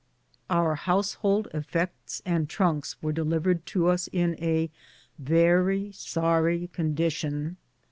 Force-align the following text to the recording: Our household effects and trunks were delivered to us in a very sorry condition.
Our 0.49 0.73
household 0.73 1.47
effects 1.53 2.23
and 2.25 2.49
trunks 2.49 2.99
were 3.03 3.11
delivered 3.13 3.67
to 3.67 3.87
us 3.89 4.07
in 4.11 4.33
a 4.43 4.71
very 5.19 5.91
sorry 5.91 6.69
condition. 6.73 7.57